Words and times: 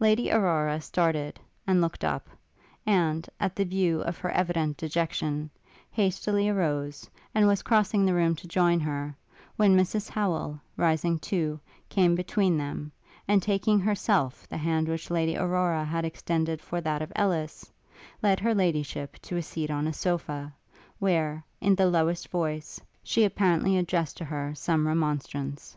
Lady 0.00 0.32
Aurora 0.32 0.80
started, 0.80 1.38
and 1.64 1.80
looked 1.80 2.02
up; 2.02 2.28
and, 2.84 3.28
at 3.38 3.54
the 3.54 3.64
view 3.64 4.00
of 4.00 4.18
her 4.18 4.32
evident 4.32 4.76
dejection, 4.76 5.48
hastily 5.92 6.48
arose, 6.48 7.08
and 7.36 7.46
was 7.46 7.62
crossing 7.62 8.04
the 8.04 8.12
room 8.12 8.34
to 8.34 8.48
join 8.48 8.80
her; 8.80 9.14
when 9.54 9.76
Mrs 9.76 10.10
Howel, 10.10 10.60
rising 10.76 11.20
too, 11.20 11.60
came 11.88 12.16
between 12.16 12.56
them, 12.58 12.90
and 13.28 13.40
taking 13.40 13.78
herself 13.78 14.44
the 14.48 14.56
hand 14.56 14.88
which 14.88 15.08
Lady 15.08 15.36
Aurora 15.36 15.84
had 15.84 16.04
extended 16.04 16.60
for 16.60 16.80
that 16.80 17.00
of 17.00 17.12
Ellis, 17.14 17.70
led 18.24 18.40
Her 18.40 18.56
Ladyship 18.56 19.20
to 19.22 19.36
a 19.36 19.42
seat 19.42 19.70
on 19.70 19.86
a 19.86 19.92
sofa, 19.92 20.52
where, 20.98 21.44
in 21.60 21.76
the 21.76 21.86
lowest 21.86 22.26
voice, 22.30 22.80
she 23.04 23.22
apparently 23.22 23.76
addressed 23.78 24.16
to 24.16 24.24
her 24.24 24.52
some 24.52 24.84
remonstrance. 24.88 25.76